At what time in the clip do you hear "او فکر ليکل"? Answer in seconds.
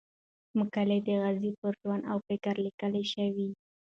2.11-2.93